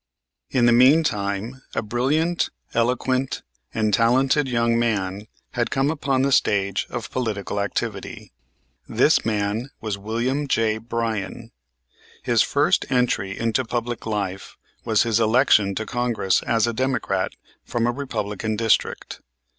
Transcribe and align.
In 0.49 0.65
the 0.65 0.71
meantime 0.71 1.61
a 1.75 1.83
brilliant, 1.83 2.49
eloquent 2.73 3.43
and 3.71 3.93
talented 3.93 4.47
young 4.47 4.79
man 4.79 5.27
had 5.51 5.69
come 5.69 5.91
upon 5.91 6.23
the 6.23 6.31
stage 6.31 6.87
of 6.89 7.11
political 7.11 7.59
activity. 7.59 8.31
This 8.89 9.23
man 9.23 9.69
was 9.79 9.99
William 9.99 10.47
J. 10.47 10.79
Bryan. 10.79 11.51
His 12.23 12.41
first 12.41 12.83
entry 12.91 13.37
into 13.37 13.63
public 13.63 14.07
life 14.07 14.57
was 14.83 15.03
his 15.03 15.19
election 15.19 15.75
to 15.75 15.85
Congress 15.85 16.41
as 16.41 16.65
a 16.65 16.73
Democrat 16.73 17.33
from 17.63 17.85
a 17.85 17.91
Republican 17.91 18.55
district. 18.55 19.21